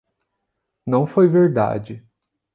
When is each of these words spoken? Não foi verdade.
Não 0.83 1.05
foi 1.05 1.27
verdade. 1.27 2.03